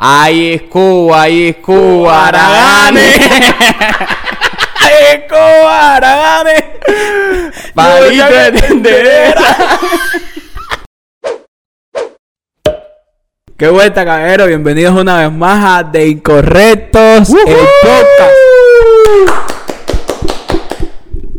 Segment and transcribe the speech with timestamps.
[0.00, 3.00] Ahí es Cuba, ahí es Cuba, Aragane.
[4.80, 6.64] ¡Ay, es Cuba, Aragane!
[7.74, 9.44] Palito de tendera.
[13.56, 14.46] ¡Qué vuelta, caballero!
[14.46, 18.36] Bienvenidos una vez más a De Incorrectos, el podcast.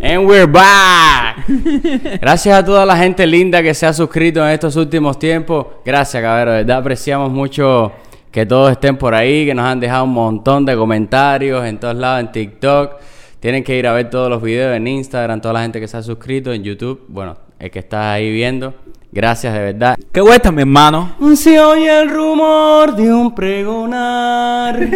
[0.02, 1.46] And we're back.
[2.20, 5.66] Gracias a toda la gente linda que se ha suscrito en estos últimos tiempos.
[5.86, 6.56] Gracias, cabrón.
[6.56, 7.94] De verdad apreciamos mucho
[8.32, 11.96] que todos estén por ahí, que nos han dejado un montón de comentarios en todos
[11.96, 12.94] lados, en TikTok.
[13.40, 15.98] Tienen que ir a ver todos los videos en Instagram, toda la gente que se
[15.98, 17.06] ha suscrito en YouTube.
[17.08, 18.74] Bueno, el que está ahí viendo.
[19.12, 19.96] Gracias de verdad.
[20.12, 21.16] ¡Qué vuelta, mi hermano!
[21.36, 24.78] Se oye el rumor de un pregonar.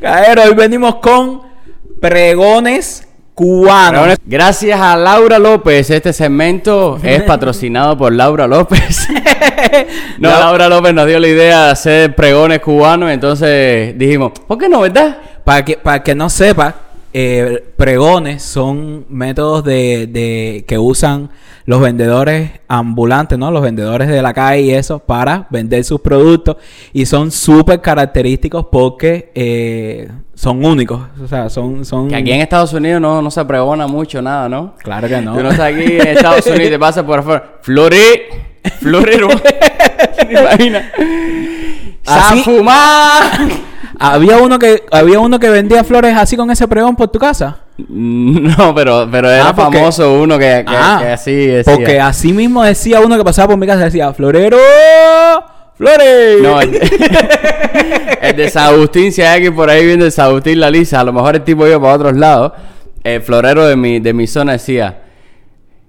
[0.00, 1.42] Caballero, hoy venimos con
[2.00, 3.06] pregones
[3.40, 4.18] cubanos.
[4.26, 9.08] Gracias a Laura López, este segmento es patrocinado por Laura López.
[10.18, 14.58] no, La- Laura López nos dio la idea de hacer pregones cubanos, entonces dijimos, ¿por
[14.58, 15.16] qué no, verdad?
[15.42, 16.74] Para que, para que no sepa,
[17.12, 21.30] eh, pregones son métodos de, de- que usan
[21.66, 23.50] los vendedores ambulantes, ¿no?
[23.50, 26.56] Los vendedores de la calle y eso para vender sus productos
[26.92, 31.84] y son súper característicos porque eh, son únicos, o sea, son...
[31.84, 32.08] son...
[32.08, 34.74] Que aquí en Estados Unidos no, no se pregona mucho nada, ¿no?
[34.78, 35.36] Claro que no.
[35.36, 37.58] Tú no estás aquí en Estados Unidos y te pasas por afuera.
[37.60, 38.22] Flore,
[38.80, 39.28] florero.
[40.28, 40.84] ¿Te imaginas?
[42.06, 43.69] Así- ¡Safumán!
[44.02, 47.58] Había uno que había uno que vendía flores así con ese pregón por tu casa.
[47.88, 51.72] No, pero, pero era Ah, porque- famoso uno que, que, Ah, que así decía.
[51.74, 54.58] Porque así mismo decía uno que pasaba por mi casa decía, "Florero,
[55.76, 56.74] flores." No, el,
[58.22, 61.04] el de San Agustín, si hay alguien por ahí viendo San Agustín La Lisa, a
[61.04, 62.52] lo mejor el tipo iba para otros lados.
[63.02, 65.02] El florero de mi, de mi zona decía,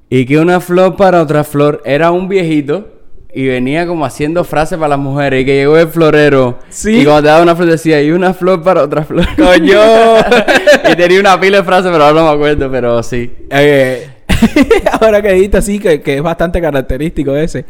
[0.09, 2.87] y que una flor para otra flor era un viejito
[3.33, 7.01] y venía como haciendo frases para las mujeres y que llegó el florero Sí.
[7.01, 9.25] y cuando te daba una flor decía, y una flor para otra flor.
[9.37, 9.79] Coño.
[10.91, 13.31] y tenía una pila de frases, pero ahora no me acuerdo, pero sí.
[13.49, 14.07] Eh,
[15.01, 17.65] ahora que dijiste así, que, que es bastante característico ese.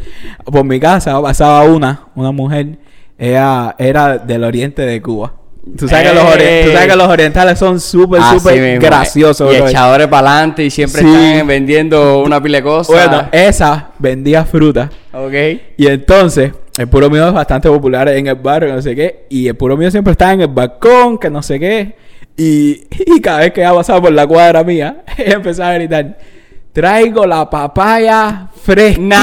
[0.45, 2.77] Por mi casa pasaba una, una mujer,
[3.17, 5.33] ella era del oriente de Cuba.
[5.77, 6.65] Tú sabes, que los, ori- ¡Ey!
[6.65, 9.53] tú sabes que los orientales son súper, súper graciosos.
[9.53, 9.67] Y bro.
[9.69, 11.07] echadores para adelante y siempre Sí.
[11.07, 12.95] están vendiendo una pila de cosas.
[12.95, 14.89] Bueno, esa vendía fruta.
[15.13, 15.33] ok.
[15.77, 19.27] Y entonces, el puro mío es bastante popular en el barrio, no sé qué.
[19.29, 21.95] Y el puro mío siempre está en el balcón, que no sé qué.
[22.35, 26.17] Y, y cada vez que ella pasaba por la cuadra mía, empezaba a gritar:
[26.73, 29.17] Traigo la papaya fresquita.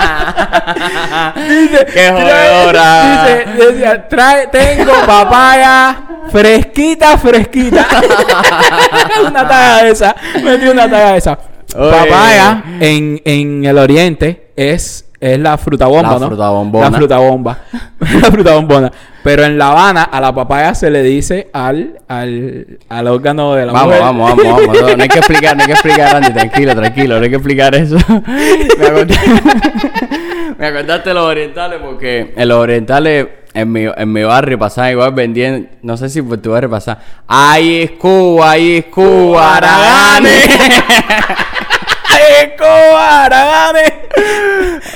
[1.35, 3.25] Dice, ¡Qué trae- jodedora!
[3.25, 5.97] Dice, decía, trae, tengo papaya
[6.31, 7.85] fresquita, fresquita.
[9.27, 10.15] una talla esa.
[10.43, 11.37] Metí una talla esa.
[11.75, 11.89] Oye.
[11.91, 16.27] Papaya en, en el oriente es, es la fruta bomba, La ¿no?
[16.27, 16.89] fruta bombona.
[16.89, 17.57] La fruta bomba.
[17.99, 18.91] la fruta bombona.
[19.23, 23.67] Pero en La Habana a la papaya se le dice al, al, al órgano de
[23.67, 24.01] la Vamos, mujer.
[24.01, 24.81] vamos, vamos, vamos.
[24.81, 26.31] No, no hay que explicar, no hay que explicar, Andy.
[26.33, 27.17] Tranquilo, tranquilo.
[27.19, 27.97] No hay que explicar eso.
[28.17, 28.89] Me
[30.57, 34.91] me acordaste de los orientales porque en los orientales, en mi, en mi barrio pasaban
[34.91, 37.01] igual vendiendo, no sé si por tu barrio pasaba.
[37.27, 40.29] Ahí es Cuba, ahí es Cuba, Aragane.
[42.09, 43.93] ¡Ay, Cuba, Aragane!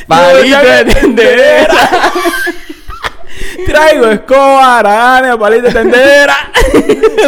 [0.07, 1.73] Palito de tendera.
[3.65, 6.35] Traigo escoba, aragane, palito de tendera.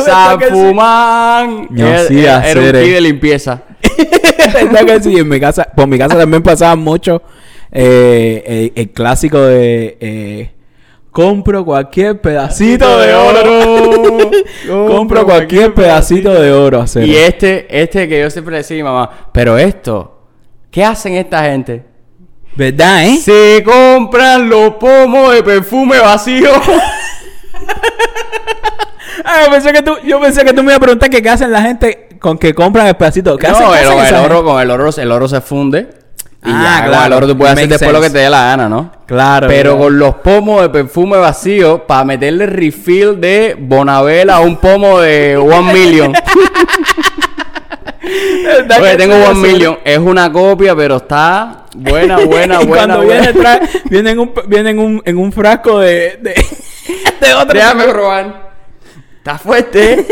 [0.03, 1.67] Zafumán.
[1.77, 3.61] Era- sí, era, un kit de limpieza.
[4.53, 5.17] ¿Verdad que sí?
[5.17, 7.21] En mi casa, por mi casa también pasaba mucho
[7.71, 10.51] eh, el, el clásico de eh,
[11.17, 14.31] compro cualquier pedacito de oro.
[14.87, 16.85] compro cualquier pedacito de oro.
[17.03, 20.27] Y este, este que yo siempre le decía a mi mamá, pero esto,
[20.69, 21.83] ¿qué hacen esta gente?
[22.55, 23.17] ¿Verdad, eh?
[23.17, 26.51] Se compran los pomos de perfume vacío.
[29.25, 31.29] Ah, yo pensé que tú, yo pensé que tú me ibas a preguntar que qué
[31.29, 33.35] hacen la gente con que compran el pedacito.
[33.35, 34.43] ¿Qué no, hacen el oro, gente?
[34.43, 35.89] con el oro, el oro se funde.
[36.45, 37.17] Y Ah, ya, claro.
[37.17, 38.91] oro tú puedes hacer después lo que te dé la gana, ¿no?
[39.05, 39.47] Claro.
[39.47, 39.83] Pero claro.
[39.83, 45.35] con los pomos de perfume vacío, para meterle refill de Bonabel a un pomo de
[45.35, 46.13] One Million.
[48.43, 49.33] ¿Verdad Oye, tengo One?
[49.39, 49.79] Million.
[49.83, 52.87] Es una copia, pero está buena, buena, y buena.
[52.87, 53.21] cuando buena.
[53.21, 53.59] viene, trae,
[53.89, 56.33] viene, en un, viene en un, en un frasco de, de,
[57.21, 57.53] de otro.
[57.53, 58.46] Déjame probar.
[59.27, 60.05] Está fuerte.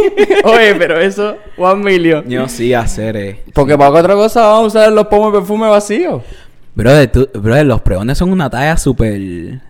[0.44, 2.24] Oye, pero eso, One Million.
[2.26, 3.42] Yo sí hacer, eh.
[3.52, 6.22] Porque para otra cosa vamos a usar los pomos de perfume vacíos.
[6.74, 9.60] Brother, tú, brother, los pregones son una talla súper,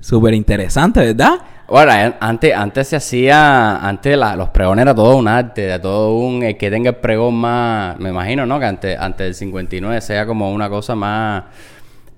[0.00, 1.34] súper interesante, ¿verdad?
[1.68, 5.80] Bueno, eh, antes, antes se hacía, antes la- los pregones era todo un arte, era
[5.80, 8.58] todo un, el que tenga el pregón más, me imagino, ¿no?
[8.58, 11.44] Que antes, antes del 59 sea como una cosa más,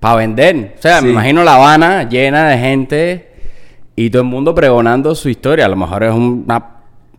[0.01, 0.77] para vender.
[0.79, 1.05] O sea, Sí.
[1.05, 3.32] me imagino La Habana llena de gente
[3.97, 5.67] y todo el mundo pregonando su historia.
[5.67, 6.67] A lo mejor es una,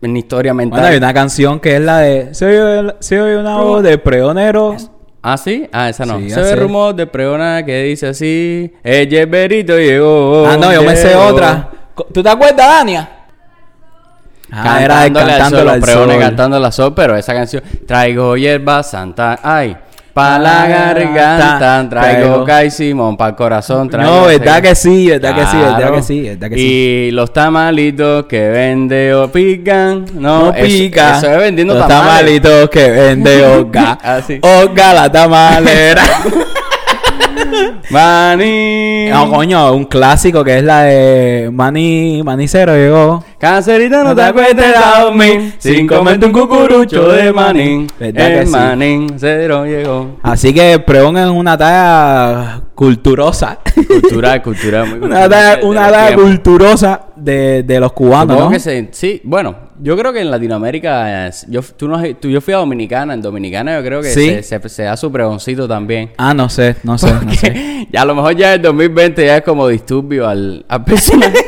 [0.00, 0.80] una historia mental.
[0.80, 2.34] Bueno, hay una canción que es la de...
[2.34, 4.76] Se oye, se oye una voz de pregonero.
[5.22, 6.18] Ah, sí, ah, esa no.
[6.18, 10.46] Sí, Se ve rumor de pregona que dice así: El Berito llegó.
[10.46, 11.28] ah, no, yo me sé llegó".
[11.28, 11.70] otra.
[12.12, 13.08] ¿Tú te acuerdas, Dania?
[14.52, 15.10] Ah, era de
[15.48, 16.22] sol, al pregones Sol.
[16.24, 19.76] cantando la sol, pero esa canción traigo hierba santa, ay,
[20.14, 24.74] pa la garganta, ta- traigo Kai Simón pa el corazón, traigo No, verdad ese- que
[24.76, 26.62] sí, verdad que sí, verdad que sí, verdad que sí.
[26.62, 31.18] Y los tamalitos que vende o pican, no, pica.
[31.18, 33.98] Eso, es vendiendo Los tamalitos que vende Olga.
[34.02, 34.20] Ah.
[34.40, 36.02] Olga la tamalera.
[37.90, 39.08] Maní.
[39.10, 43.24] no, coño, un clásico que es la de Mani, Manicero llegó.
[43.38, 47.86] Cancerita, no te te acuestes a dormir sin comerte un cucurucho de manín.
[48.00, 48.52] ¿Verdad que El sí?
[48.52, 50.16] manín cero llegó.
[50.22, 53.58] Así que Pregón es una talla culturosa.
[54.00, 58.34] Cultural, cultural, muy una cultural talla, de- de una talla culturosa de, de los cubanos,
[58.36, 58.50] Supongo ¿no?
[58.50, 62.28] que se- sí, bueno, yo creo que en Latinoamérica, eh, yo, tú no, has- tú-
[62.28, 64.30] yo fui a Dominicana, en Dominicana yo creo que Sí.
[64.42, 66.10] se, se- se da su pregoncito también.
[66.16, 67.86] Ah, no sé, no sé, no sé.
[67.92, 71.38] ya a lo mejor ya el 2020 ya es como disturbio al, al personaje.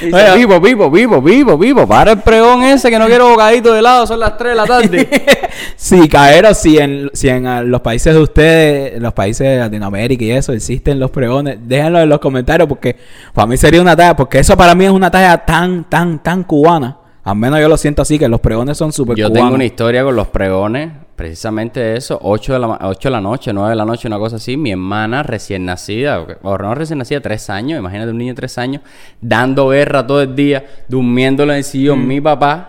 [0.00, 1.86] Dice, Oye, vivo, vivo, vivo, vivo, vivo.
[1.86, 4.64] Para el pregón ese que no quiero bocadito de helado, son las 3 de la
[4.64, 5.08] tarde.
[5.76, 9.58] Sí, Caero, si en, si en ah, los países de ustedes, en los países de
[9.58, 12.96] Latinoamérica y eso, existen los pregones, déjenlo en los comentarios porque
[13.34, 16.44] para mí sería una talla, porque eso para mí es una talla tan, tan, tan
[16.44, 16.98] cubana.
[17.24, 19.44] Al menos yo lo siento así, que los pregones son súper Yo cubanos.
[19.46, 20.90] tengo una historia con los pregones,
[21.22, 24.18] precisamente eso, 8 de, la, ma- 8 de la noche, 9 de la noche, una
[24.18, 24.56] cosa así.
[24.56, 28.58] Mi hermana recién nacida, o, no recién nacida, 3 años, imagínate un niño de 3
[28.58, 28.82] años,
[29.20, 32.06] dando guerra todo el día, durmiéndole en el sillón Mm.
[32.08, 32.68] mi papá.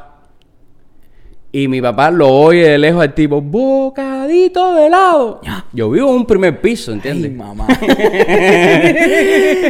[1.52, 5.42] Y mi papá lo oye de lejos al tipo, bocadito de helado.
[5.72, 7.32] Yo vivo en un primer piso, Ay, ¿entiendes?
[7.34, 7.68] mamá.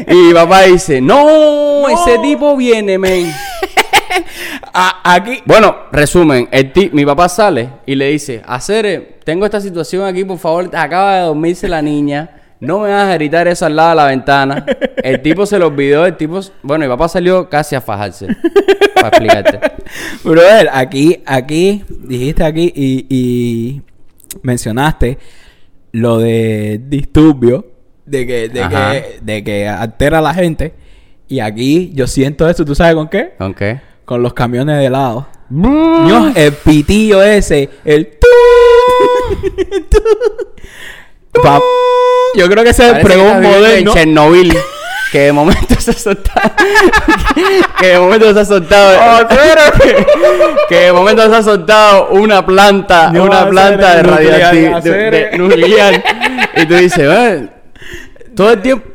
[0.07, 3.31] y mi papá dice, no, ese tipo viene, men.
[4.74, 9.60] A- aquí, Bueno, resumen, el ti- mi papá sale y le dice, hacer, tengo esta
[9.62, 12.30] situación aquí, por favor, acaba de dormirse la niña,
[12.60, 14.65] no me vas a gritar eso al lado de la ventana.
[15.04, 18.27] El tipo se lo olvidó, el tipo, bueno, mi papá salió casi a fajarse,
[18.95, 19.60] para explicarte.
[20.24, 23.81] brother, aquí, aquí, dijiste aquí y, y
[24.44, 25.18] mencionaste
[25.92, 27.68] lo de disturbio,
[28.06, 30.74] de que, de que, de que altera a la gente.
[31.27, 33.33] Y aquí yo siento eso, ¿tú sabes con qué?
[33.38, 33.80] ¿Con qué?
[34.05, 35.27] Con los camiones de helado.
[35.50, 38.27] Ño, el pitillo ese, el tu,
[39.89, 41.41] tu.
[41.41, 41.59] Pa-
[42.35, 43.91] yo creo que ese es el pregón moderno.
[43.91, 44.57] En Chernobyl.
[45.11, 46.51] Que de momento se ha soltado.
[47.79, 49.00] que de momento se ha soltado.
[49.00, 49.27] Oh,
[50.69, 53.11] que, de momento se ha soltado una planta.
[53.11, 56.03] No, una planta de nuclear, hacer- nuclear.
[56.57, 57.47] y tú dices, "Eh,
[58.35, 58.88] todo el tiempo.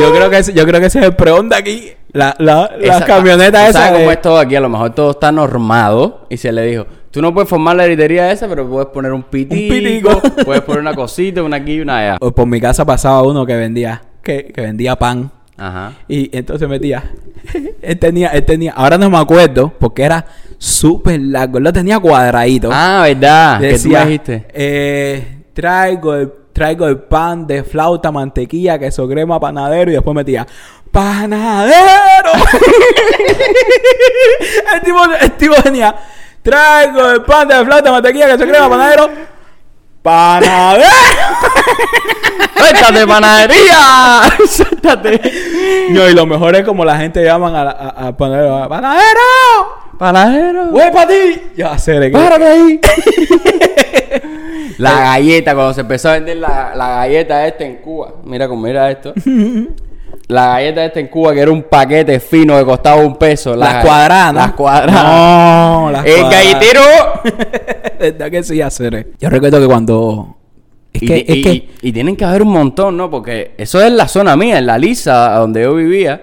[0.00, 1.92] Yo creo que ese, yo creo que ese es el pregón de aquí.
[2.16, 3.82] La, la, las Esa- camionetas ¿tú esas.
[3.82, 4.56] ¿Sabes cómo de- es todo aquí?
[4.56, 6.26] A lo mejor todo está normado.
[6.30, 9.22] Y se le dijo, tú no puedes formar la heritería esa, pero puedes poner un
[9.24, 9.74] pitico.
[9.74, 10.20] pitico.
[10.44, 12.16] puedes poner una cosita, una aquí y una allá.
[12.20, 15.30] O Por mi casa pasaba uno que vendía, que, que vendía pan.
[15.58, 15.92] Ajá.
[16.08, 17.02] Y entonces metía.
[17.82, 20.24] él tenía, él tenía, ahora no me acuerdo, porque era
[20.58, 21.58] súper largo.
[21.58, 22.70] Él lo tenía cuadradito.
[22.72, 23.60] Ah, ¿verdad?
[23.60, 24.46] que tú Decía, me dijiste.
[24.52, 29.90] eh, traigo el, traigo el pan de flauta, mantequilla, queso crema, panadero.
[29.90, 30.46] Y después metía,
[30.96, 32.32] ¡panadero!
[34.74, 35.94] el, tipo, el tipo venía,
[36.42, 39.10] traigo el pan de flauta, mantequilla, queso crema, panadero.
[40.00, 40.88] ¡Panadero!
[42.56, 44.22] ¡Suéltate, panadería!
[44.48, 45.20] ¡Suéltate!
[45.90, 48.66] No, y lo mejor es como la gente llaman a, a, a panadero.
[48.66, 49.20] ¡Panadero!
[49.98, 50.64] ¡Panadero!
[50.66, 51.42] ¡Voy para ti!
[51.56, 52.16] Ya sé de qué.
[52.16, 52.80] ¡Párate ahí!
[54.78, 58.14] la galleta, cuando se empezó a vender la, la galleta esta en Cuba.
[58.24, 59.12] Mira cómo mira esto.
[60.28, 63.54] La galleta esta en Cuba, que era un paquete fino que costaba un peso.
[63.54, 64.34] Las La- cuadradas.
[64.34, 65.04] Las cuadradas.
[65.04, 66.44] No, las ¡El cuadradas.
[66.44, 66.82] galletero!
[68.00, 69.08] ¿Verdad que sí, hacer?
[69.20, 70.36] Yo recuerdo que cuando...
[70.92, 71.52] Es y, que, y- es que...
[71.54, 73.08] y- y tienen que haber un montón, ¿no?
[73.10, 76.22] Porque eso es la zona mía, en la Lisa, donde yo vivía.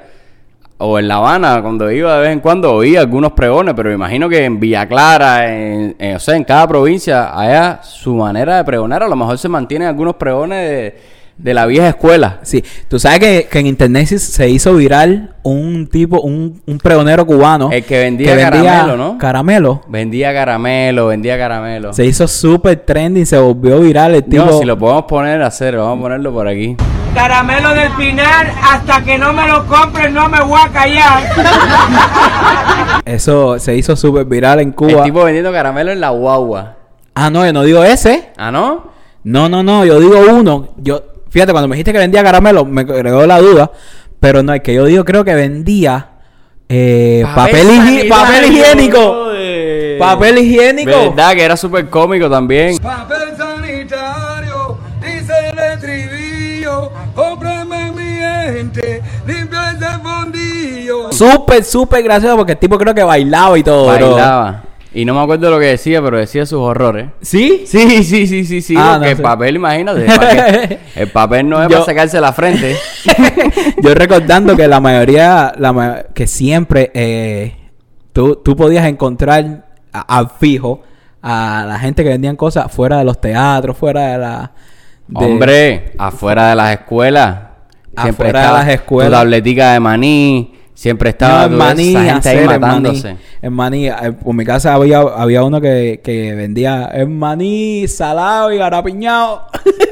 [0.79, 3.95] O en La Habana, cuando iba de vez en cuando, oía algunos pregones, pero me
[3.95, 8.57] imagino que en Villa Clara, en, en- o sea, en cada provincia, allá su manera
[8.57, 12.39] de pregonar, a lo mejor se mantienen algunos pregones de, de la vieja escuela.
[12.43, 17.25] Sí, tú sabes que, que en internet se- hizo viral un tipo, un, un pregonero
[17.25, 17.69] cubano.
[17.71, 19.17] El que vendía caramelo, ¿no?
[19.17, 19.81] Caramelo.
[19.87, 21.91] Vendía caramelo, vendía caramelo.
[21.93, 24.45] Se hizo súper trending, se volvió viral el tipo.
[24.45, 26.77] No, si lo podemos poner a hacer, vamos a ponerlo por aquí.
[27.13, 31.23] Caramelo del Pinar, hasta que no me lo compren no me voy a callar.
[33.05, 35.03] Eso se hizo súper viral en El Cuba.
[35.03, 36.77] tipo vendiendo caramelo en la guagua.
[37.15, 38.29] Ah, no, yo no digo ese.
[38.37, 38.91] ¿Ah, no?
[39.23, 40.69] No, no, no, yo digo uno.
[40.77, 43.71] Yo, Fíjate, cuando me dijiste que vendía caramelo, me creó la duda.
[44.19, 46.11] Pero no, es que yo digo, creo que vendía
[46.69, 49.29] eh, papel, sanitario, papel higiénico.
[49.97, 50.91] Papel higiénico.
[50.91, 52.77] Verdad que era súper cómico también.
[52.77, 61.11] Papel sanitario, dice el estribillo, cómprame mi gente, limpia ese fondillo.
[61.11, 64.72] Súper, súper gracioso porque el tipo creo que bailaba y todo, bro.
[64.95, 67.07] Y no me acuerdo lo que decía, pero decía sus horrores.
[67.21, 67.63] ¿Sí?
[67.65, 68.75] Sí, sí, sí, sí, sí.
[68.77, 70.05] Ah, no el papel, imagínate.
[70.95, 72.75] El papel no es Yo- para sacarse la frente.
[73.81, 77.55] Yo recordando que la mayoría, la que siempre eh,
[78.11, 80.83] tú, tú podías encontrar al fijo
[81.23, 84.51] a la gente que vendían cosas fuera de los teatros, fuera de la...
[85.07, 87.35] de- Hombre, afuera de las escuelas.
[87.99, 89.11] Siempre Afuera de las escuelas.
[89.11, 90.53] Tu tabletica de maní.
[90.75, 93.07] Siempre No, estaba en maní, esa gente ahí hacer, en matándose.
[93.09, 93.19] maní.
[93.43, 93.87] En maní.
[93.87, 99.47] Eh, Por mi casa había, había uno que, que vendía en maní salado y garapiñado.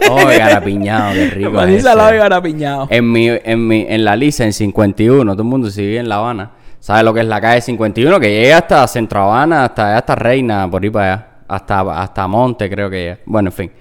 [0.10, 1.52] Oh, garapiñado, qué rico.
[1.52, 1.88] maní es ese.
[1.90, 2.88] salado y garapiñado.
[2.90, 6.10] En mi, en mi, en la Lisa, en 51, todo el mundo si vive en
[6.10, 9.96] La Habana, sabe lo que es la calle 51, que llega hasta Centro Habana, hasta
[9.98, 13.18] hasta Reina, por ahí para allá, hasta, hasta Monte creo que llega.
[13.26, 13.72] Bueno, en fin.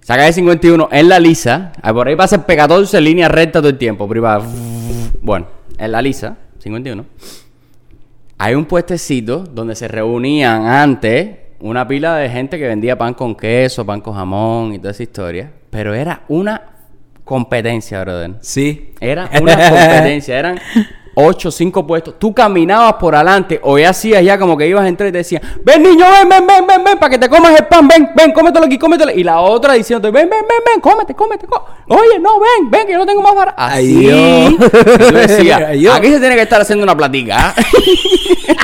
[0.00, 3.68] Esa calle 51 en la Lisa, por ahí pasa el P14 en línea recta todo
[3.70, 4.42] el tiempo, por ahí
[5.20, 5.46] Bueno,
[5.78, 7.04] en la Lisa, 51,
[8.38, 13.34] hay un puestecito donde se reunían antes una pila de gente que vendía pan con
[13.34, 15.50] queso, pan con jamón y toda esa historia.
[15.70, 16.62] Pero era una
[17.24, 18.34] competencia, brother.
[18.40, 18.92] Sí.
[19.00, 20.58] Era una competencia, eran
[21.18, 22.18] ocho o cinco puestos.
[22.18, 25.18] Tú caminabas por adelante o ya hacías ya como que ibas a entrar y te
[25.18, 28.10] decían, ven niño, ven, ven, ven, ven, ven, para que te comas el pan, ven,
[28.14, 29.10] ven, cómetelo aquí, cómetelo.
[29.12, 32.86] Y la otra diciéndote, ven, ven, ven, ven, cómete, cómete, có- Oye, no, ven, ven,
[32.86, 33.56] que yo lo tengo más barato.
[33.60, 33.76] Así.
[33.76, 34.52] Ay, Dios.
[34.52, 35.94] Y tú decías, Ay, Dios.
[35.96, 37.48] aquí se tiene que estar haciendo una platica.
[37.48, 37.54] ¿ah?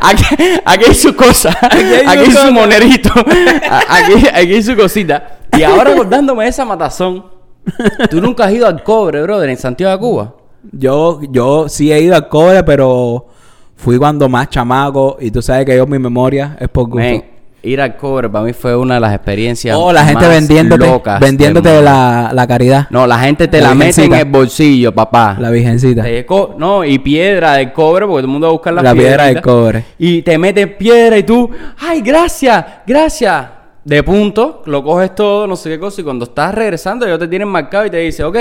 [0.00, 0.24] aquí,
[0.64, 1.50] aquí hay su cosa.
[1.60, 3.10] Aquí hay hay, su monerito.
[3.88, 5.38] Aquí, aquí hay su cosita.
[5.56, 7.24] Y ahora acordándome de esa matazón.
[8.10, 10.34] Tú nunca has ido al cobre, brother, en Santiago de Cuba.
[10.72, 13.26] Yo, yo sí he ido al cobre, pero
[13.76, 17.24] fui cuando más chamaco y tú sabes que yo mi memoria es por gusto.
[17.62, 20.86] Ir al cobre para mí fue una de las experiencias oh, la gente más vendiéndote,
[20.86, 22.86] locas vendiéndote la, la caridad.
[22.88, 25.36] No, la gente te La la, mete en el bolsillo, papá.
[25.38, 26.02] La virgencita.
[26.56, 29.26] No, y piedra de cobre, porque todo el mundo va a buscar las La piedra
[29.26, 29.84] de cobre.
[29.98, 33.46] Y te mete piedra y tú, ay, gracias, gracias.
[33.84, 37.28] De punto, lo coges todo, no sé qué cosa, y cuando estás regresando, ellos te
[37.28, 38.36] tienen marcado y te dice, ok,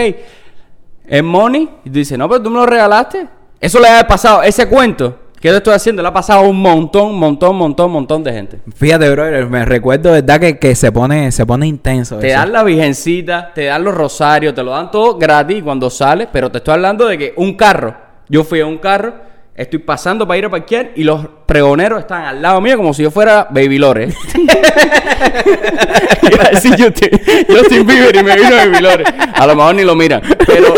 [1.09, 1.69] es money.
[1.83, 3.27] Y tú dices, no, pero tú me lo regalaste.
[3.59, 6.61] Eso le ha pasado, ese cuento que yo estoy haciendo, le ha pasado a un
[6.61, 8.59] montón, montón, montón, montón de gente.
[8.75, 10.39] Fíjate, brother, me recuerdo, ¿verdad?
[10.39, 12.17] Que, que se pone, se pone intenso.
[12.17, 12.39] Te eso.
[12.39, 16.51] dan la virgencita, te dan los rosarios, te lo dan todo gratis cuando sales, pero
[16.51, 17.95] te estoy hablando de que un carro,
[18.27, 19.13] yo fui a un carro,
[19.59, 23.03] estoy pasando para ir a parquear y los pregoneros están al lado mío como si
[23.03, 24.07] yo fuera Baby Lore.
[26.31, 27.09] Iba a decir Justin,
[27.49, 29.03] Justin Bieber y me vino Baby Lore.
[29.33, 30.69] A lo mejor ni lo miran, pero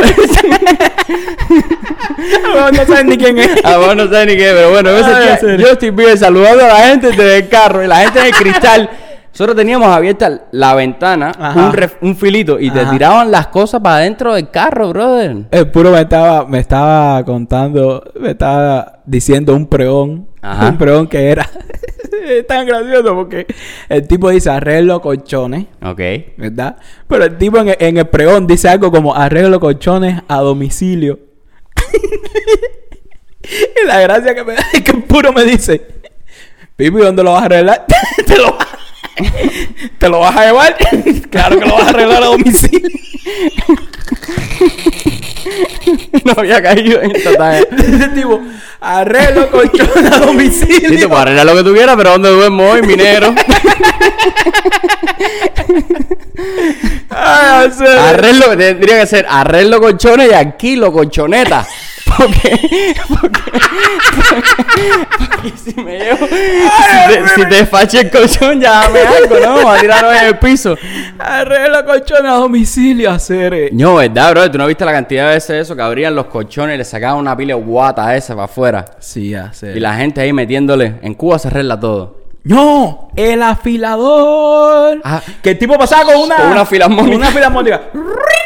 [2.71, 3.63] no saben ni quién es.
[3.63, 5.63] a lo mejor no sé ni qué, pero bueno, en.
[5.63, 8.89] Justin Bieber saludando a la gente desde el carro y la gente en el cristal.
[9.31, 13.95] Nosotros teníamos abierta la ventana, un, ref- un filito, y te tiraban las cosas para
[13.97, 15.45] adentro del carro, brother.
[15.51, 20.27] El puro me estaba, me estaba contando, me estaba diciendo un pregón.
[20.41, 20.69] Ajá.
[20.69, 21.47] Un pregón que era
[22.27, 23.45] es tan gracioso porque
[23.89, 26.00] el tipo dice arreglo colchones, Ok.
[26.38, 26.77] ¿verdad?
[27.07, 31.19] Pero el tipo en el, en el pregón dice algo como arreglo colchones a domicilio.
[33.43, 35.81] y la gracia que me da es que el puro me dice,
[36.75, 37.85] Pipi, ¿dónde lo vas a arreglar?
[38.25, 38.67] te lo vas
[39.97, 40.75] ¿Te lo vas a llevar?
[41.29, 42.81] claro que lo vas a arreglar a domicilio.
[46.25, 47.65] no había caído en esta talla.
[47.77, 48.41] Ese tipo,
[48.79, 50.89] arreglo colchón a domicilio.
[50.89, 53.33] Sí, te puedo arreglar lo que tú quieras, pero ¿dónde duermo hoy, minero?
[57.09, 61.65] Ay, arreglo, tendría que ser arreglo colchones y alquilo colchoneta.
[62.18, 63.41] Porque, porque,
[65.18, 66.36] porque si me llevo, si
[67.08, 69.70] te, si te el colchón, ya dame algo, ¿no?
[69.70, 70.77] A tirarlo en el piso.
[71.20, 73.53] Arreglo colchón a domicilio, hacer.
[73.53, 73.70] eh.
[73.72, 74.51] No, ¿verdad, bro?
[74.51, 75.75] ¿Tú no viste la cantidad de veces eso?
[75.75, 78.86] Que abrían los colchones y le sacaban una pila de guata a esa para afuera.
[79.00, 79.75] Sí, hacer.
[79.77, 80.96] Y la gente ahí metiéndole.
[81.01, 82.20] En Cuba se arregla todo.
[82.44, 85.00] No, el afilador.
[85.03, 85.22] Ah.
[85.44, 86.36] que el tipo pasaba con una.
[86.38, 87.12] Con una filarmónica.
[87.12, 87.82] con una filarmónica.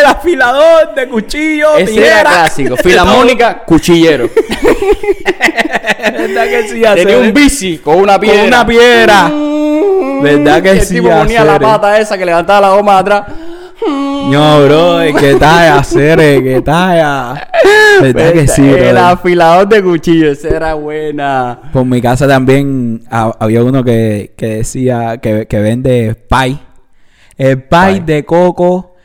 [0.00, 1.76] el afilador de cuchillo.
[1.76, 2.20] Ese tijera.
[2.20, 2.76] era clásico.
[2.76, 4.28] Filarmónica, cuchillero.
[5.98, 7.06] ¿Verdad que sí, hacer?
[7.06, 8.38] Tenía un bici con una piedra.
[8.40, 9.30] Con una piedra.
[10.22, 13.22] ¿Verdad que el sí, tipo ponía la pata esa que levantaba la goma de atrás.
[13.86, 17.48] No, bro, que talla, hacer, que talla.
[18.00, 20.30] ¿Verdad que sí, El afilador de cuchillo.
[20.32, 21.58] Esa era buena.
[21.72, 26.58] Por mi casa también ha- había uno que, que decía que, que vende pie.
[27.36, 28.00] el pie Pie.
[28.00, 28.95] de coco,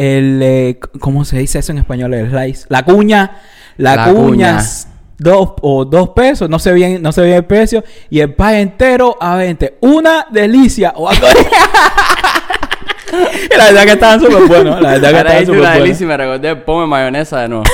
[0.00, 0.40] el...
[0.42, 2.14] eh, ¿Cómo se dice eso en español?
[2.14, 2.66] El slice.
[2.68, 3.32] La cuña.
[3.76, 4.58] La, La cuña.
[5.18, 7.84] Dos o dos pesos, no sé bien, no sé bien el precio.
[8.08, 9.78] Y el pie entero a 20.
[9.82, 10.92] Una delicia.
[10.96, 11.26] O algo
[13.58, 14.80] la verdad que estaban súper buenos.
[14.80, 15.84] La verdad que Ahora estaban súper una buenos.
[15.84, 17.64] delicia y me recordé, ponme mayonesa de nuevo.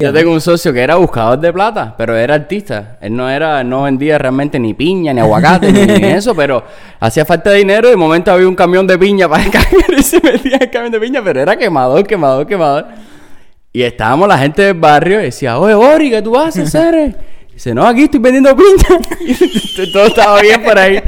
[0.00, 2.96] Yo tengo un socio que era buscador de plata, pero era artista.
[3.02, 6.64] Él no era, no vendía realmente ni piña, ni aguacate, ni, ni eso, pero
[6.98, 9.84] hacía falta de dinero y de momento había un camión de piña para el camión
[9.98, 12.86] y se metía el camión de piña, pero era quemador, quemador, quemador.
[13.74, 17.14] Y estábamos la gente del barrio y decía, oye, Bori, ¿qué tú haces, Cere?
[17.60, 18.56] Dice, no, aquí estoy vendiendo.
[19.20, 20.98] Y todo estaba bien por ahí.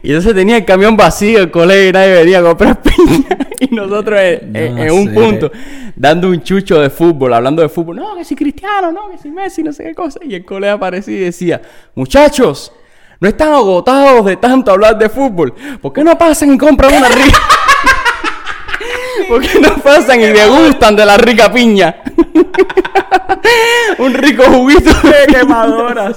[0.00, 3.24] Y entonces tenía el camión vacío, el colegio y nadie venía a comprar piña.
[3.60, 5.50] Y nosotros en, en- No en un punto,
[5.96, 7.96] dando un chucho de fútbol, hablando de fútbol.
[7.96, 10.20] No, que si Cristiano, no, que si Messi, no sé qué cosa.
[10.22, 11.60] Y el colega aparecía y decía,
[11.96, 12.70] muchachos,
[13.18, 15.52] no están agotados de tanto hablar de fútbol.
[15.82, 17.38] ¿Por qué no pasan y compran una rica?
[19.28, 21.96] ¿Por qué no pasan y degustan de la rica piña?
[23.98, 26.12] un rico juguito de quemadora,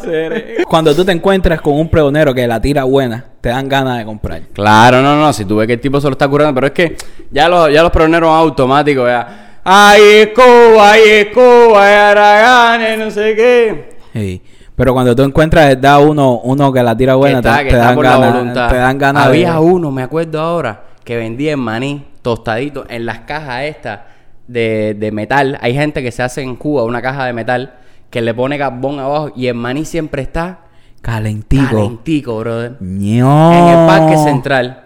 [0.68, 4.06] Cuando tú te encuentras con un pregonero que la tira buena, te dan ganas de
[4.06, 4.42] comprar.
[4.54, 6.74] Claro, no, no, si tú ves que el tipo se lo está curando, pero es
[6.74, 6.96] que
[7.32, 9.60] ya los, ya los proneros automáticos, ya.
[9.64, 13.98] Ay, escoba, ay, escoba, ay, araganes, no sé qué.
[14.14, 14.42] Sí.
[14.76, 18.34] Pero cuando tú encuentras verdad uno, uno que la tira buena, está, te, dan ganas,
[18.34, 18.70] voluntad.
[18.70, 19.60] te dan ganas Había de...
[19.60, 20.82] uno, me acuerdo ahora,
[21.12, 24.00] que vendía el maní tostadito en las cajas estas
[24.48, 25.58] de, de metal.
[25.60, 27.74] Hay gente que se hace en Cuba una caja de metal
[28.10, 30.60] que le pone carbón abajo y el maní siempre está
[31.02, 31.66] Calentico.
[31.66, 32.78] calentico, brother.
[32.80, 33.52] Ño.
[33.52, 34.86] En el parque central.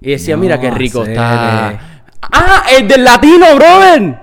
[0.00, 1.14] Y decía, mira qué rico Cere.
[1.14, 1.80] está.
[2.22, 2.62] ¡Ah!
[2.78, 4.18] ¡El del latino, brother!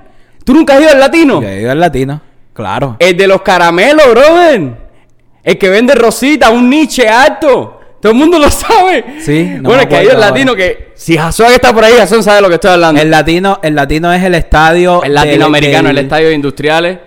[0.45, 1.41] ¿Tú nunca has ido al latino?
[1.41, 2.21] Que viva el latino.
[2.53, 2.95] Claro.
[2.99, 4.77] El de los caramelos, brother.
[5.43, 7.76] El que vende rosita, un niche alto.
[8.01, 9.03] Todo el mundo lo sabe.
[9.19, 10.91] Sí, no bueno, me es que hay el acuerdo latino que.
[10.95, 13.01] Si Jason está por ahí, Jason sabe de lo que estoy hablando.
[13.01, 15.01] El latino, el latino es el estadio...
[15.03, 16.97] El del- latinoamericano, del- el estadio de industriales.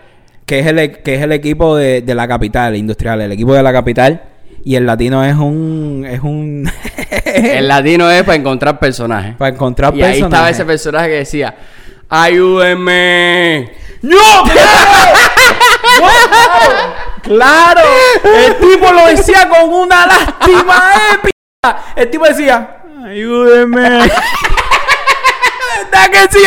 [0.47, 3.21] Que es el, que es el equipo de, de la capital, industrial.
[3.21, 4.23] El equipo de la capital.
[4.65, 6.05] Y el latino es un...
[6.11, 6.71] Es un...
[7.25, 9.37] El latino es para encontrar personajes.
[9.37, 10.57] para encontrar y ahí estaba personajes.
[10.57, 11.55] ese personaje que decía:
[12.09, 13.71] Ayúdenme.
[14.03, 14.17] ¡No!
[17.23, 17.81] ¡Claro!
[18.25, 21.85] El tipo lo decía con una lástima épica.
[21.97, 24.01] El tipo decía, ayúdeme.
[25.93, 26.39] ¿Verdad que sí?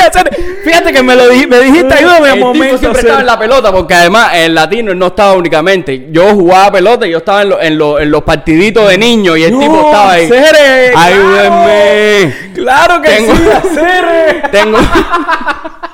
[0.64, 2.78] Fíjate que me lo me dijiste, ayúdame El un tipo momento.
[2.78, 6.08] siempre estaba en la pelota, porque además el latino no estaba únicamente.
[6.12, 9.38] Yo jugaba pelota y yo estaba en, lo- en, lo- en los partiditos de niños
[9.38, 10.28] y el No, tipo estaba ahí.
[10.28, 11.06] Cere, claro.
[11.06, 12.52] Ayúdenme.
[12.54, 14.42] Claro que Tengo- sí.
[14.52, 14.78] Tengo.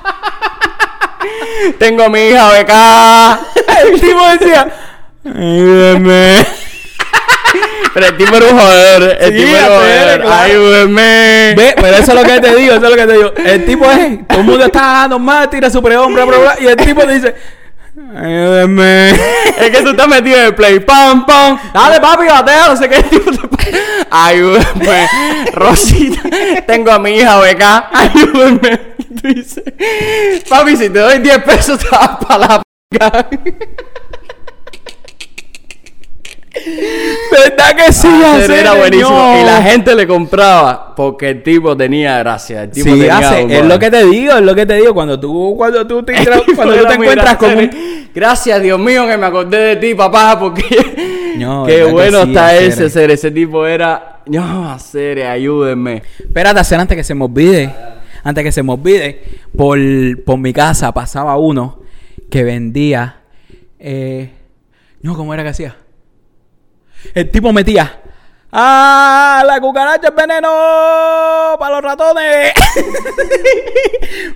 [1.78, 3.40] Tengo mi hija becada.
[3.84, 4.68] El tipo decía,
[5.24, 6.46] ayúdeme.
[7.92, 9.18] Pero el tipo era un joder.
[9.20, 10.20] El Sí, tipo era un joder.
[10.20, 10.34] claro.
[10.42, 11.54] Ayúdenme.
[11.56, 13.32] Ve, pero eso es lo que te digo, eso es lo que te digo.
[13.44, 16.66] El tipo es, todo el mundo está normal, tira su prehombre, bla, bla, bla, y
[16.68, 17.34] el tipo dice,
[18.16, 19.10] ayúdame.
[19.10, 20.80] Es que tú estás metido en el play.
[20.80, 21.58] Pam, pam.
[21.74, 22.68] Dale, papi, batea.
[22.68, 23.02] No sé qué.
[23.10, 23.48] Tipo te-
[24.10, 25.06] Ayúdenme.
[25.52, 26.22] Rosita.
[26.66, 27.90] Tengo a mi hija becada.
[27.92, 28.80] Ayúdenme.
[28.98, 29.62] Y tú dices,
[30.48, 33.58] papi, si te doy 10 pesos, te vas para la p.
[37.30, 38.08] ¿Verdad que sí?
[38.08, 39.10] Hacer hacer, era buenísimo.
[39.10, 39.40] no?
[39.40, 42.64] Y la gente le compraba porque el tipo tenía gracia.
[42.64, 44.94] El tipo Sí, tenía hace, es lo que te digo, es lo que te digo.
[44.94, 46.14] Cuando tú, cuando tú te,
[46.56, 47.70] cuando tú te encuentras con un...
[48.14, 50.64] Gracias, Dios mío, que me acordé de ti, papá, porque
[51.40, 53.10] No, qué bueno sí, está ese ser.
[53.10, 54.20] Ese tipo era.
[54.26, 56.02] No, hacer, ayúdenme.
[56.18, 57.74] Espérate, hacer antes que se me olvide.
[58.22, 59.22] Antes que se me olvide.
[59.56, 59.78] Por,
[60.24, 61.80] por mi casa pasaba uno
[62.30, 63.22] que vendía...
[63.78, 64.30] Eh,
[65.02, 65.76] no, ¿cómo era que hacía?
[67.14, 67.96] El tipo metía...
[68.52, 69.44] ¡Ah!
[69.46, 71.56] ¡La cucaracha es veneno!
[71.56, 72.52] ¡Para los ratones!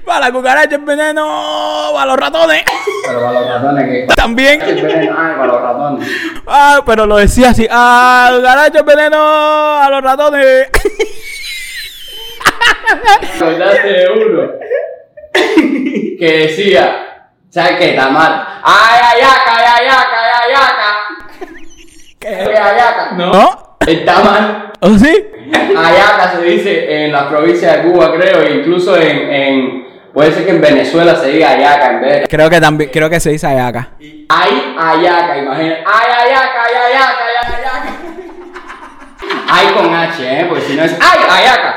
[0.04, 1.90] ¡Para la cucaracha es veneno!
[1.92, 2.62] ¡Para los ratones!
[3.04, 4.14] Pero para los ratones que.
[4.14, 4.62] También.
[4.62, 6.08] Ay, para los ratones.
[6.46, 7.66] Ah, pero lo decía así.
[7.68, 8.28] ¡Ah!
[8.30, 9.18] ¡La cucaracha es veneno!
[9.82, 10.68] ¡A los ratones!
[13.82, 14.52] De uno
[16.18, 17.90] que decía, ¿sabes qué?
[17.90, 18.60] Está mal.
[18.62, 21.03] ¡Ay, ayaca, ay, ayaca, ay, ayaca!
[22.28, 23.12] ¿Qué ayaca?
[23.16, 23.76] ¿No?
[23.86, 24.72] Está mal.
[24.80, 25.26] ¿O sí?
[25.76, 29.84] Ayaca se dice en la provincia de Cuba, creo, e incluso en, en-
[30.14, 32.26] Puede ser que en Venezuela se diga ayaca en vez de.
[32.28, 33.90] Creo que también, creo que se dice ayaca.
[33.98, 35.74] Ay, ayaca, imagina.
[35.84, 37.92] Ay, ayaca, ay, ayaca, ay, ayaca.
[39.48, 40.46] Ay con H, ¿eh?
[40.48, 40.96] Porque si no es.
[41.00, 41.74] ¡Ay, ayaca!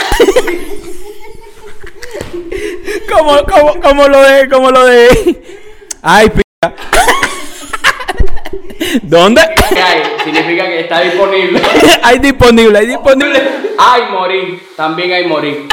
[3.11, 5.41] Como, como, como lo de, como lo de.
[6.03, 6.41] Ay, p.
[9.03, 9.41] ¿Dónde?
[9.69, 10.01] ¿Qué hay?
[10.23, 11.61] Significa que está disponible.
[12.03, 13.41] hay disponible, hay disponible.
[13.77, 14.59] Hay morir.
[14.75, 15.67] También hay morir.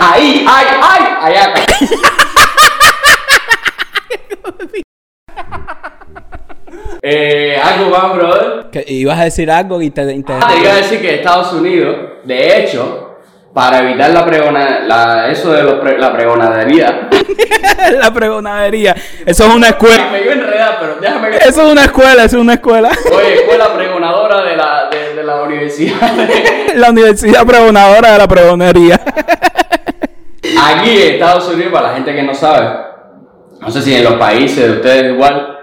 [0.00, 1.64] Ahí, ay, ay, allá acá.
[7.02, 8.66] eh, algo más, brother.
[8.86, 11.96] Ibas a decir algo y te, te- Ah, te iba a decir que Estados Unidos,
[12.24, 13.13] de hecho,
[13.54, 17.08] para evitar la pregona, la, eso de los pre- la pregonadería,
[17.92, 18.94] la pregonadería.
[19.24, 20.08] Eso es una escuela.
[20.10, 22.90] me enredar, pero déjame Eso es una escuela, eso es una escuela.
[23.16, 25.94] Oye, fue la pregonadora de la, de, de la universidad.
[26.74, 29.00] la universidad pregonadora de la pregonería.
[30.60, 32.68] Aquí en Estados Unidos, para la gente que no sabe,
[33.60, 35.53] no sé si en los países de ustedes igual,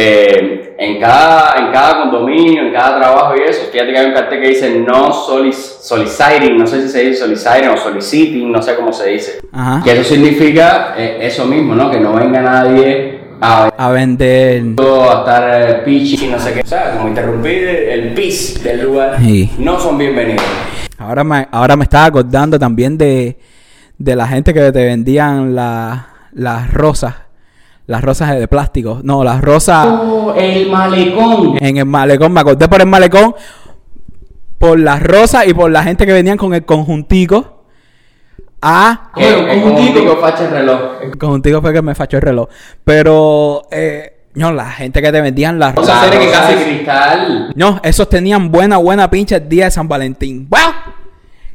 [0.00, 4.12] eh, en, cada, en cada condominio, en cada trabajo y eso, fíjate que hay un
[4.14, 8.62] cartel que dice no solic- soliciting, no sé si se dice soliciting o soliciting, no
[8.62, 9.40] sé cómo se dice.
[9.52, 9.82] Ajá.
[9.82, 11.90] Que eso significa eh, eso mismo, ¿no?
[11.90, 14.62] Que no venga nadie a A vender.
[15.10, 15.82] a estar eh,
[16.30, 16.60] no sé qué.
[16.60, 19.18] O sea, como interrumpir el pis del lugar.
[19.18, 19.50] Sí.
[19.58, 20.44] No son bienvenidos.
[20.98, 23.36] Ahora me, ahora me estaba acordando también de,
[23.98, 27.14] de la gente que te vendían la- las rosas.
[27.88, 29.00] Las rosas de plástico.
[29.02, 31.56] No, las rosas Oh, el malecón.
[31.60, 32.32] en el malecón.
[32.32, 33.34] Me acordé por el malecón.
[34.58, 37.64] Por las rosas y por la gente que venían con el conjuntico.
[38.60, 40.80] Ah, Que el conjuntico facha el reloj.
[41.02, 42.48] el conjuntico fue que me fachó el reloj.
[42.84, 46.02] Pero, eh, no, la gente que te vendían las rosas.
[46.02, 47.52] La era que casi- cristal.
[47.54, 50.46] No, esos tenían buena, buena pincha el día de San Valentín.
[50.50, 50.60] ¡Wow!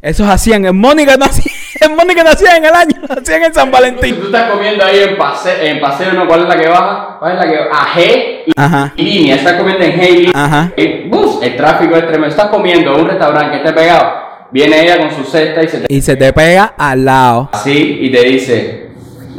[0.04, 3.72] Esos hacían, el Mónica no hacía, el Mónica no en el año, hacían en San
[3.72, 4.18] Valentín.
[4.20, 6.28] tú estás comiendo ahí en paseo, en paseo ¿no?
[6.28, 7.16] ¿Cuál es la que baja?
[7.20, 7.82] ¿Cuál es la que baja?
[7.82, 8.94] A G y Ajá.
[8.98, 9.36] y línea.
[9.38, 10.32] Estás comiendo en G y.
[10.36, 10.74] Ajá.
[10.76, 12.28] Y, bus, el tráfico es tremendo.
[12.28, 14.12] Estás comiendo en un restaurante que esté pegado.
[14.52, 15.94] Viene ella con su cesta y se te...
[15.94, 17.50] Y se te pega al lado.
[17.54, 18.89] Así y te dice...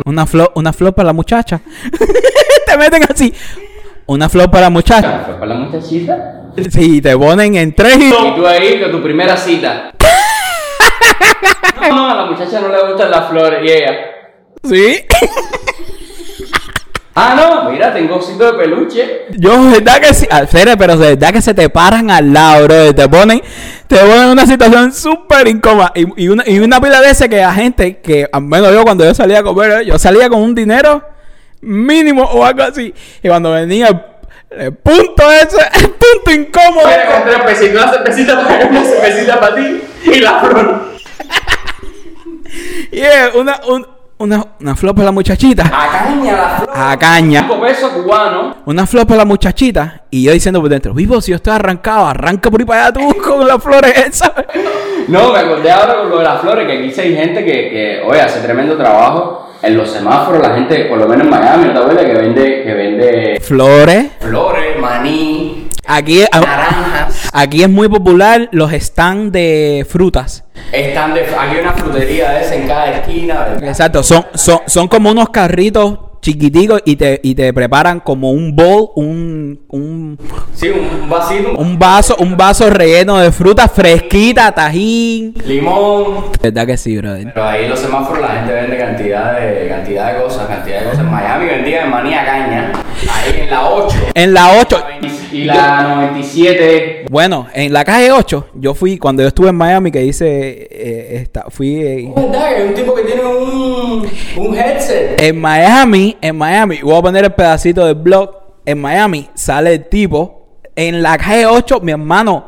[0.07, 1.61] Una flor, una flor para la muchacha.
[2.67, 3.35] te meten así.
[4.07, 5.25] Una flor para la muchacha.
[5.27, 6.41] ¿Fue para la muchachita?
[6.71, 8.09] Sí, te ponen en tres y...
[8.09, 9.93] Y tú ahí con tu primera cita.
[11.81, 13.93] No, no, a la muchacha no le gustan las flores y ella...
[14.63, 15.05] Sí.
[17.17, 19.27] Ah, no, mira, tengo osito de peluche.
[19.39, 20.27] Yo, verdad que sí.
[20.29, 22.93] Al serio, pero de verdad que se te paran al lado, bro.
[22.93, 23.41] Te ponen,
[23.87, 25.93] te ponen en una situación súper incómoda.
[25.95, 28.83] Y, y una, y una pila de ese que a gente, que al menos yo
[28.83, 29.87] cuando yo salía a comer, ¿eh?
[29.87, 31.05] yo salía con un dinero
[31.61, 32.93] mínimo o algo así.
[33.23, 34.01] Y cuando venía el,
[34.59, 36.83] el punto ese, el punto incómodo.
[36.83, 40.94] Con tres pesitos, una cervecita para una para ti y la flor.
[42.93, 45.65] Y es una, un- una, una flor para la muchachita.
[45.67, 46.71] A caña la flor.
[46.73, 47.41] A caña.
[47.41, 48.57] Cinco pesos cubanos.
[48.65, 50.03] Una flor para la muchachita.
[50.11, 52.93] Y yo diciendo por dentro, vivo, si yo estoy arrancado, arranca por ahí para allá
[52.93, 54.31] tú con las flores esas.
[55.09, 57.53] No, me acordé ahora con lo de las flores, que aquí sí hay gente que,
[57.53, 59.41] que, oye, hace tremendo trabajo.
[59.63, 62.05] En los semáforos, la gente, por lo menos en Miami, ¿no te acuerdas?
[62.05, 64.07] Que vende, que vende Flores.
[64.21, 67.29] flores, maní, Aquí, a- naranjas.
[67.33, 70.45] aquí es muy popular los stands de frutas.
[70.73, 73.35] Están de, aquí hay una frutería de esa en cada esquina.
[73.41, 73.65] ¿verdad?
[73.69, 78.57] Exacto, son, son, son como unos carritos chiquiticos y te, y te preparan como un
[78.57, 80.19] bowl, un, un,
[80.55, 85.35] Sí, un vasito, un vaso, un vaso relleno de frutas fresquita, tajín.
[85.45, 86.33] limón.
[86.43, 87.31] ¿Verdad que sí, brother?
[87.35, 91.01] Pero ahí los semáforos la gente vende cantidad de, cantidad de cosas, cantidad de cosas.
[91.01, 92.73] En Miami vendía maní a caña.
[93.11, 93.97] Ahí en la 8.
[94.15, 94.85] En la 8,
[95.33, 97.07] Y la 97.
[97.11, 101.17] bueno, en la calle 8, yo fui, cuando yo estuve en Miami, que hice, eh,
[101.23, 102.13] esta, fui eh.
[102.17, 105.21] Hay un tipo que tiene un, un headset.
[105.21, 108.31] en Miami, en Miami, voy a poner el pedacito del blog,
[108.65, 112.47] en Miami sale el tipo, en la calle 8, mi hermano,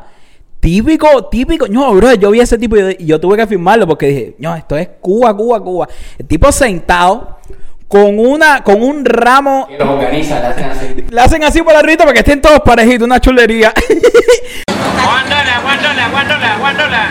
[0.59, 3.47] típico, típico, no, bro, yo vi a ese tipo y yo, y yo tuve que
[3.47, 5.87] firmarlo porque dije, no, esto es Cuba, Cuba, Cuba.
[6.17, 7.37] El tipo sentado
[7.87, 11.05] con una, con un ramo, Y los organiza, le hacen así.
[11.09, 13.71] le hacen así por arriba para que estén todos parejitos, una chulería.
[14.67, 17.07] Aguándola, aguándola, aguándola, aguándola.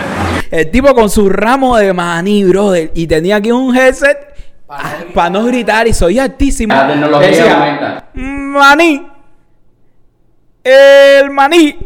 [0.50, 4.18] El tipo con su ramo de maní, brother, y tenía aquí un headset
[5.14, 6.74] para no gritar y soy altísimo.
[6.74, 8.08] La tecnología Decía, aumenta.
[8.14, 9.06] Maní.
[10.62, 11.78] El maní.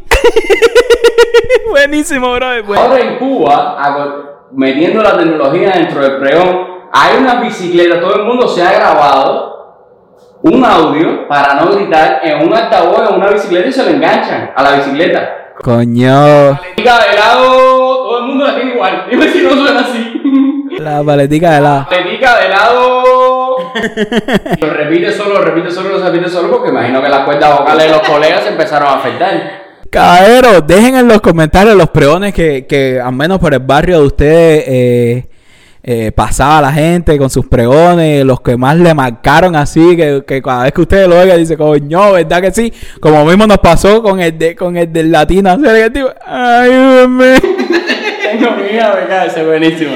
[1.70, 2.62] Buenísimo, brother.
[2.62, 2.82] bueno.
[2.82, 8.48] Ahora en Cuba, metiendo la tecnología dentro del pregón, hay una bicicleta, todo el mundo
[8.48, 9.50] se ha grabado
[10.42, 14.50] un audio para no gritar en un altavoz en una bicicleta y se lo enganchan
[14.54, 15.36] a la bicicleta.
[15.62, 16.58] Coño.
[16.58, 19.06] Paletica de lado, todo el mundo la tiene igual.
[19.10, 20.22] Dime si no suena así.
[20.78, 21.86] La paletica de la.
[21.88, 23.56] Paletica de lado.
[24.60, 27.84] lo repite solo, lo repite solo, lo repite solo, porque imagino que las cuerdas vocales
[27.84, 29.60] de los colegas se empezaron a afectar.
[29.90, 34.06] Caballero, dejen en los comentarios los pregones que, que al menos por el barrio de
[34.06, 35.29] ustedes eh,
[35.82, 40.42] eh, pasaba la gente con sus pregones, los que más le marcaron así, que, que
[40.42, 42.72] cada vez que ustedes lo oigan, dice, coño, ¿verdad que sí?
[43.00, 47.40] Como mismo nos pasó con el, de, con el del latino, ayúdenme.
[48.30, 49.92] Tengo miedo, venga, ese es buenísimo.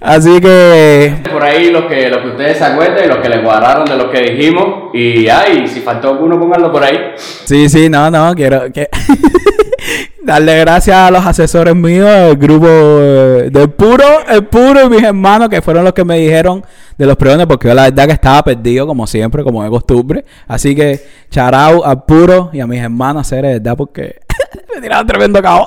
[0.00, 3.42] Así que Por ahí los que, los que ustedes se acuerden y los que les
[3.42, 4.90] guardaron de lo que dijimos.
[4.94, 7.12] Y ay, si faltó alguno, pónganlo por ahí.
[7.16, 8.88] Sí, sí, no, no, quiero que
[10.22, 15.02] darle gracias a los asesores míos, el grupo eh, del puro, el puro y mis
[15.02, 16.64] hermanos que fueron los que me dijeron
[16.96, 20.24] de los pregones, porque yo la verdad que estaba perdido como siempre, como de costumbre.
[20.46, 24.20] Así que charao al puro y a mis hermanos hacer de verdad porque
[24.74, 25.64] me tiraron tremendo cabo.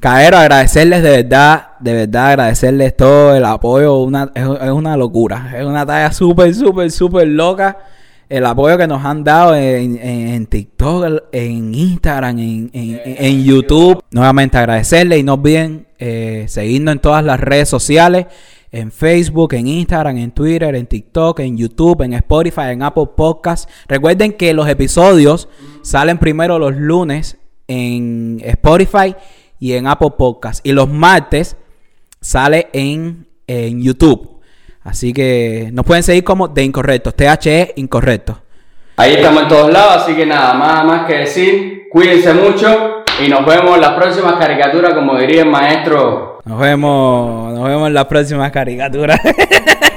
[0.00, 5.52] Caero, agradecerles de verdad, de verdad agradecerles todo el apoyo, una, es, es una locura,
[5.56, 7.78] es una talla súper, súper, súper loca
[8.28, 13.44] el apoyo que nos han dado en, en- en TikTok, en Instagram, en, en- en
[13.44, 14.02] YouTube.
[14.10, 18.26] Nuevamente agradecerles y no olviden eh, seguirnos en todas las redes sociales,
[18.72, 23.70] en Facebook, en Instagram, en Twitter, en TikTok, en YouTube, en Spotify, en Apple Podcasts.
[23.86, 25.48] Recuerden que los episodios
[25.82, 27.36] salen primero los lunes
[27.72, 29.14] en Spotify
[29.58, 31.56] y en Apple Podcasts y los martes
[32.20, 34.40] sale en, en YouTube.
[34.84, 38.40] Así que nos pueden seguir como de incorrectos, THE incorrecto.
[38.96, 41.88] Ahí estamos en todos lados, así que nada, más, más que decir.
[41.90, 46.40] Cuídense mucho y nos vemos en las próximas caricaturas, como diría el maestro.
[46.44, 49.18] Nos vemos, nos vemos en la próxima caricatura.